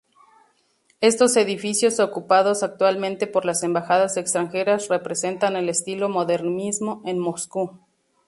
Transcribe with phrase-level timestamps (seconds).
[0.99, 7.77] Estos edificios, ocupados actualmente por las embajadas extranjeras, representan el estilo modernismo en Moscú.